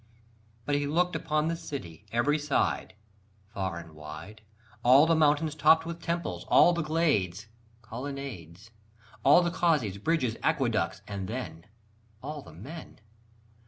[0.65, 2.95] But he looked upon the city, every side,
[3.53, 4.41] Far and wide,
[4.81, 7.45] All the mountains topped with temples, all the glades'
[7.83, 8.71] Colonnades,
[9.23, 11.67] All the causeys, bridges, aqueducts, and then,
[12.23, 12.99] All the men!